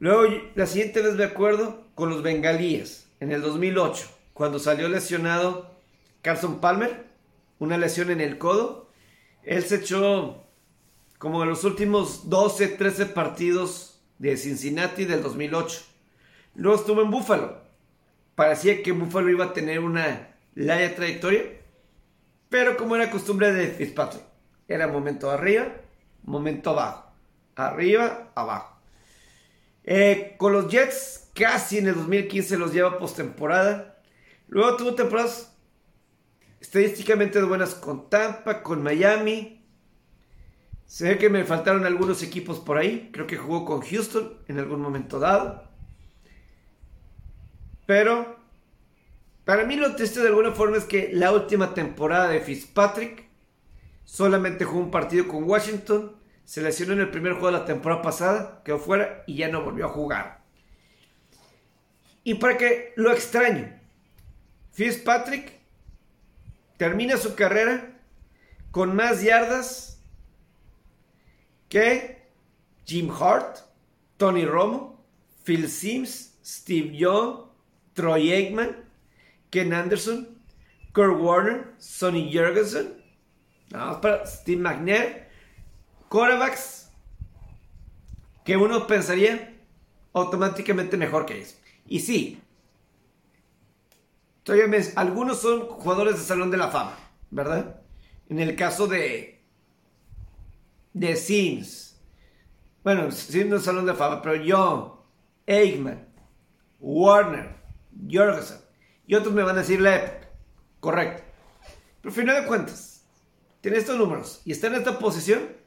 [0.00, 0.24] Luego,
[0.56, 5.70] la siguiente vez me acuerdo con los Bengalíes, en el 2008, cuando salió lesionado
[6.20, 7.06] Carson Palmer,
[7.60, 8.90] una lesión en el codo.
[9.44, 10.42] Él se echó
[11.18, 15.80] como en los últimos 12, 13 partidos de Cincinnati del 2008.
[16.56, 17.62] Luego estuvo en Buffalo.
[18.34, 21.44] Parecía que Buffalo iba a tener una larga trayectoria.
[22.48, 24.24] Pero como era costumbre de Fitzpatrick,
[24.66, 25.68] era momento arriba,
[26.24, 27.13] momento abajo.
[27.56, 28.80] Arriba, abajo.
[29.84, 34.02] Eh, con los Jets, casi en el 2015 los lleva postemporada.
[34.48, 35.54] Luego tuvo temporadas
[36.60, 39.64] estadísticamente buenas con Tampa, con Miami.
[40.86, 43.10] Se ve que me faltaron algunos equipos por ahí.
[43.12, 45.68] Creo que jugó con Houston en algún momento dado.
[47.86, 48.38] Pero
[49.44, 53.28] para mí lo triste de alguna forma es que la última temporada de Fitzpatrick
[54.04, 56.16] solamente jugó un partido con Washington.
[56.44, 59.62] Se lesionó en el primer juego de la temporada pasada, quedó fuera y ya no
[59.62, 60.44] volvió a jugar.
[62.22, 63.72] Y para que lo extraño,
[64.72, 65.60] Fitzpatrick
[66.76, 67.98] termina su carrera
[68.70, 70.02] con más yardas
[71.68, 72.28] que
[72.84, 73.58] Jim Hart,
[74.16, 75.04] Tony Romo,
[75.44, 77.46] Phil Sims, Steve Young,
[77.94, 78.84] Troy Aikman,
[79.50, 80.38] Ken Anderson,
[80.92, 83.02] Kurt Warner, Sonny Jurgensen,
[83.70, 85.23] para Steve McNair,
[86.14, 86.92] quarterbacks
[88.44, 89.52] que uno pensaría
[90.12, 91.58] automáticamente mejor que ellos.
[91.88, 92.40] Y sí,
[94.44, 96.96] todavía algunos son jugadores de Salón de la Fama,
[97.32, 97.80] ¿verdad?
[98.28, 99.42] En el caso de
[100.92, 102.00] de Sims,
[102.84, 104.92] bueno, Sims no es Salón de Fama, pero Young,
[105.48, 106.06] Aikman,
[106.78, 107.56] Warner,
[108.08, 108.58] Jorgensen
[109.04, 110.28] y otros me van a decir la época,
[110.78, 111.24] correcto.
[112.00, 113.04] Pero al final de cuentas,
[113.60, 115.63] tiene estos números y está en esta posición,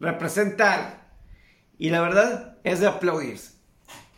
[0.00, 1.10] representar
[1.78, 3.52] y la verdad es de aplaudirse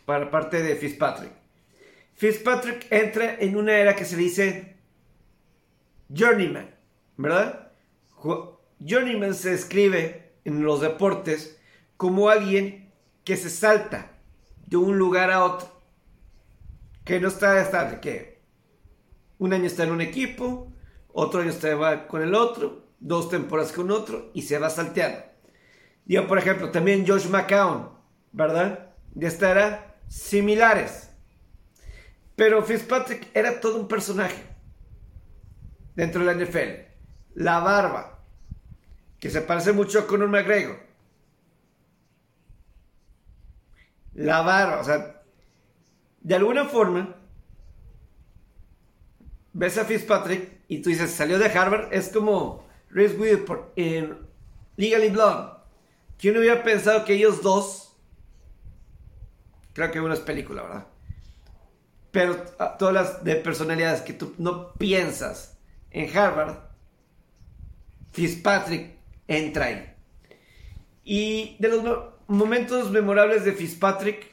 [0.05, 1.31] para parte de Fitzpatrick.
[2.15, 4.77] Fitzpatrick entra en una era que se dice
[6.09, 6.75] journeyman,
[7.17, 7.71] ¿verdad?
[8.79, 11.59] Journeyman se escribe en los deportes
[11.95, 12.91] como alguien
[13.23, 14.11] que se salta
[14.65, 15.81] de un lugar a otro,
[17.05, 18.41] que no está estable, que
[19.37, 20.73] un año está en un equipo,
[21.11, 25.28] otro año está con el otro, dos temporadas con otro y se va salteando.
[26.09, 27.87] Yo, por ejemplo, también Josh McCown,
[28.31, 28.93] ¿verdad?
[29.13, 31.11] De esta era similares.
[32.35, 34.43] Pero Fitzpatrick era todo un personaje
[35.95, 36.89] dentro de la NFL.
[37.35, 38.23] La barba,
[39.19, 40.79] que se parece mucho a Conor McGregor.
[44.15, 45.21] La barba, o sea,
[46.21, 47.17] de alguna forma,
[49.53, 54.17] ves a Fitzpatrick y tú dices, salió de Harvard, es como Reese Witherspoon en
[54.75, 55.58] Legally Blonde.
[56.19, 57.95] ¿Quién hubiera pensado que ellos dos,
[59.73, 60.87] creo que uno es película, ¿verdad?
[62.11, 62.35] Pero
[62.77, 65.57] todas las de personalidades que tú no piensas
[65.91, 66.57] en Harvard,
[68.11, 69.93] Fitzpatrick entra ahí.
[71.05, 71.83] Y de los
[72.27, 74.29] momentos memorables de Fitzpatrick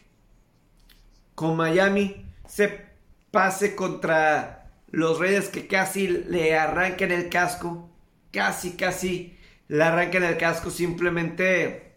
[1.37, 2.87] con Miami, se
[3.31, 7.91] pase contra los Reyes que casi le arrancan el casco,
[8.33, 9.36] casi, casi
[9.69, 11.95] le arrancan el casco, simplemente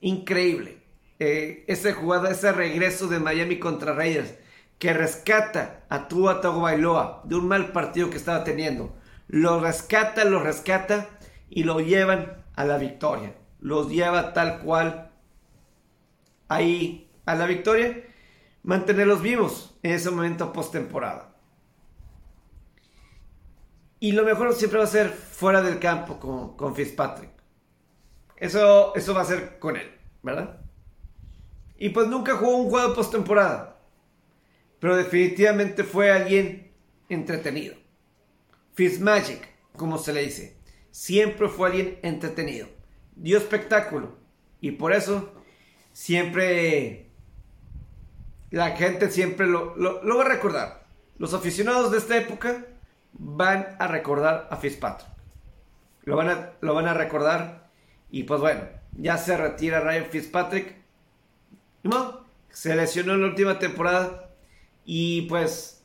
[0.00, 0.78] increíble.
[1.18, 4.34] Eh, esa jugada, ese regreso de Miami contra Reyes
[4.82, 8.92] que rescata a Tua Tagovailoa de un mal partido que estaba teniendo.
[9.28, 11.08] Lo rescata, lo rescata
[11.48, 13.34] y lo llevan a la victoria.
[13.60, 15.12] Los lleva tal cual
[16.48, 18.04] ahí a la victoria.
[18.64, 21.31] Mantenerlos vivos en ese momento postemporada.
[24.02, 27.30] Y lo mejor siempre va a ser fuera del campo con, con Fitzpatrick.
[28.36, 29.90] Eso, eso va a ser con él,
[30.22, 30.60] ¿verdad?
[31.78, 33.72] Y pues nunca jugó un juego postemporada
[34.82, 36.72] pero definitivamente fue alguien
[37.08, 37.76] entretenido.
[38.74, 40.56] Fitzmagic, como se le dice,
[40.90, 42.66] siempre fue alguien entretenido.
[43.14, 44.16] Dio espectáculo
[44.60, 45.34] y por eso
[45.92, 47.12] siempre
[48.50, 50.84] la gente siempre lo, lo, va a recordar.
[51.16, 52.66] Los aficionados de esta época
[53.12, 55.10] van a recordar a Fitzpatrick.
[56.04, 57.68] Lo van a, lo van a recordar
[58.10, 60.76] y pues bueno, ya se retira Ryan Fitzpatrick.
[61.82, 64.30] No, se lesionó en la última temporada
[64.84, 65.82] y pues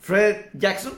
[0.00, 0.94] Fred Jackson,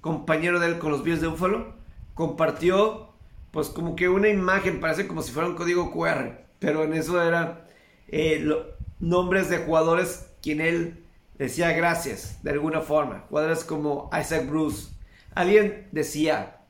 [0.00, 1.74] compañero de él con los Bills de Buffalo,
[2.14, 3.08] compartió
[3.50, 7.22] pues como que una imagen, parece como si fuera un código QR, pero en eso
[7.22, 7.60] eran
[8.08, 8.46] eh,
[9.00, 11.04] nombres de jugadores quien él
[11.38, 13.24] decía gracias de alguna forma.
[13.28, 14.88] Jugadores como Isaac Bruce.
[15.34, 16.60] Alguien decía,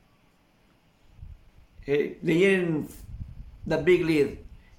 [1.87, 2.89] eh, leí en
[3.67, 4.29] The Big Lead,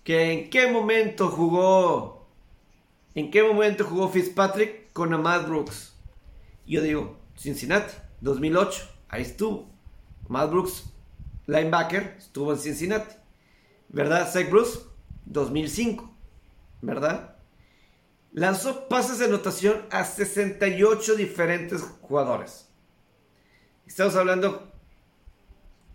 [0.04, 2.28] que en qué momento jugó,
[3.16, 5.96] en qué momento jugó Fitzpatrick con Ahmad Brooks.
[6.68, 9.68] Yo digo, Cincinnati, 2008, ahí estuvo.
[10.28, 10.94] Ahmad Brooks,
[11.48, 13.16] linebacker, estuvo en Cincinnati.
[13.88, 14.32] ¿Verdad?
[14.32, 14.82] Zach Bruce,
[15.26, 16.14] 2005,
[16.84, 17.39] ¿verdad?
[18.32, 22.70] Lanzó pases de anotación a 68 diferentes jugadores.
[23.86, 24.72] Estamos hablando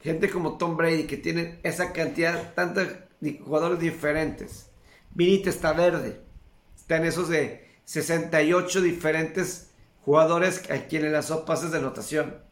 [0.00, 2.88] gente como Tom Brady que tienen esa cantidad, tantos
[3.44, 4.70] jugadores diferentes.
[5.10, 6.20] Vinita está verde.
[6.76, 9.70] Está en esos de 68 diferentes
[10.04, 12.42] jugadores a quienes lanzó pases de anotación.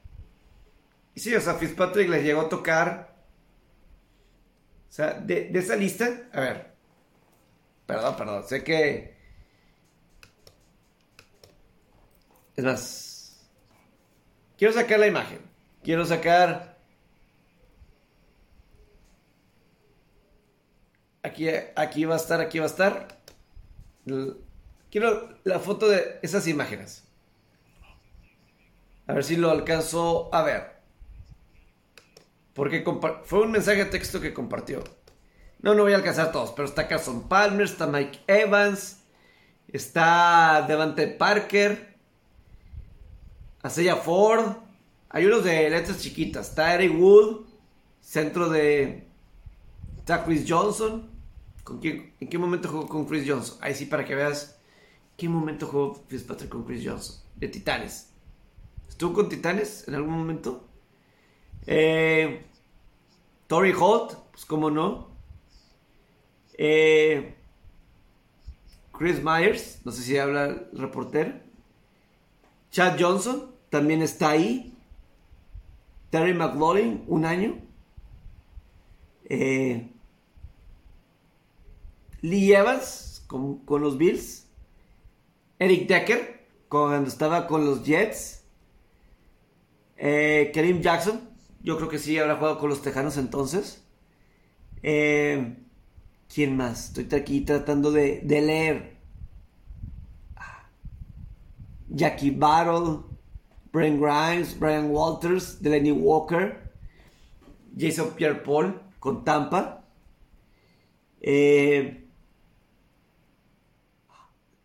[1.15, 3.15] Y sí, o sea, Fitzpatrick le llegó a tocar.
[4.89, 6.73] O sea, de, de esa lista, a ver.
[7.87, 8.45] Perdón, perdón.
[8.49, 9.12] Sé que.
[12.57, 13.49] Es más.
[14.57, 15.41] Quiero sacar la imagen.
[15.83, 16.79] Quiero sacar.
[21.23, 23.09] Aquí, aquí va a estar, aquí va a estar.
[24.91, 27.05] Quiero la foto de esas imágenes.
[29.07, 30.73] A ver si lo alcanzo a ver.
[32.55, 32.85] Porque
[33.25, 34.85] fue un mensaje de texto que compartió.
[35.61, 39.05] No, no voy a alcanzar todos, pero está Carson Palmer, está Mike Evans,
[39.69, 41.92] está Devante Parker,
[43.63, 44.57] Asella Ford,
[45.09, 47.47] hay unos de letras chiquitas, está Eric Wood,
[48.01, 49.07] centro de...
[49.99, 51.09] Está Chris Johnson.
[51.63, 53.57] ¿Con quién, ¿En qué momento jugó con Chris Johnson?
[53.61, 54.59] Ahí sí, para que veas
[55.17, 57.23] qué momento jugó Fitzpatrick con Chris Johnson.
[57.37, 58.11] De Titanes.
[58.89, 60.67] ¿Estuvo con Titanes en algún momento?
[61.67, 62.45] Eh,
[63.47, 65.11] Tori Holt, pues cómo no.
[66.55, 67.37] Eh,
[68.99, 71.35] Chris Myers, no sé si habla el reportero.
[72.73, 74.77] Chad Johnson también está ahí.
[76.11, 77.59] Terry McLaurin, un año.
[79.25, 79.91] Eh,
[82.21, 84.47] Lee Evans con, con, los Bills.
[85.59, 88.45] Eric Decker cuando estaba con los Jets.
[89.97, 91.31] Eh, Karim Jackson,
[91.63, 93.83] yo creo que sí habrá jugado con los Tejanos entonces.
[94.83, 95.57] Eh,
[96.29, 96.99] ¿Quién más?
[96.99, 98.99] Estoy aquí tratando de, leer.
[101.89, 103.12] Jackie Battle,
[103.73, 106.71] Brian Grimes, Brian Walters, Delaney Walker,
[107.77, 109.85] Jason Pierre Paul con Tampa.
[111.21, 112.07] Eh,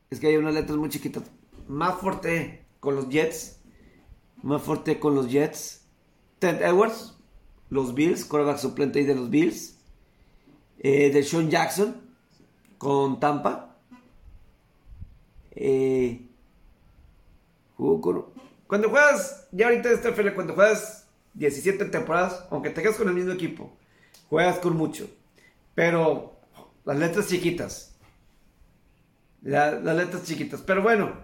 [0.10, 1.24] es que hay unas letras muy chiquitas.
[1.68, 3.60] Más fuerte con los Jets.
[4.44, 5.86] Más fuerte con los Jets.
[6.40, 7.18] Ted Edwards,
[7.70, 9.78] los Bills, quarterback suplente de los Bills
[10.80, 11.96] eh, de Sean Jackson
[12.78, 13.76] con Tampa.
[15.52, 16.28] Eh,
[18.68, 23.14] cuando juegas, ya ahorita esta feria, cuando juegas 17 temporadas, aunque te quedas con el
[23.14, 23.78] mismo equipo,
[24.30, 25.10] juegas con mucho.
[25.74, 26.40] Pero
[26.86, 27.96] las letras chiquitas.
[29.42, 30.62] las letras chiquitas.
[30.62, 31.16] Pero bueno,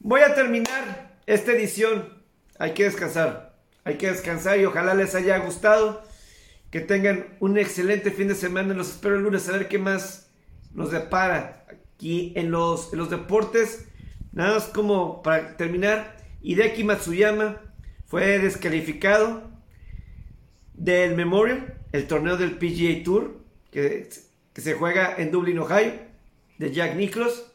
[0.00, 2.22] voy a terminar esta edición.
[2.58, 3.56] Hay que descansar.
[3.84, 6.02] Hay que descansar y ojalá les haya gustado.
[6.70, 8.74] Que tengan un excelente fin de semana.
[8.74, 10.30] Los espero el lunes a ver qué más
[10.72, 13.86] nos depara aquí en los, los deportes.
[14.32, 16.23] Nada más como para terminar.
[16.44, 17.60] Hideki Matsuyama
[18.04, 19.50] fue descalificado
[20.74, 23.40] del Memorial, el torneo del PGA Tour,
[23.70, 24.10] que,
[24.54, 25.94] se juega en Dublin, Ohio,
[26.58, 27.50] de Jack Nicklaus,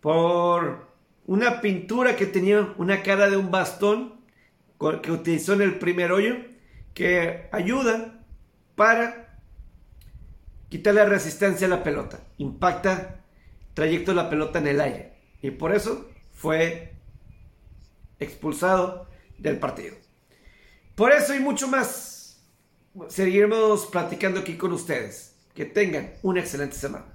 [0.00, 0.88] por
[1.26, 4.14] una pintura que tenía una cara de un bastón
[5.02, 6.36] que utilizó en el primer hoyo
[6.94, 8.24] que ayuda
[8.74, 9.38] para
[10.70, 12.20] quitarle resistencia a la pelota.
[12.38, 13.22] Impacta
[13.74, 15.12] trayecto de la pelota en el aire.
[15.42, 16.91] Y por eso fue
[18.22, 19.08] expulsado
[19.38, 19.96] del partido.
[20.94, 22.42] Por eso y mucho más,
[23.08, 25.30] seguiremos platicando aquí con ustedes.
[25.54, 27.11] Que tengan una excelente semana.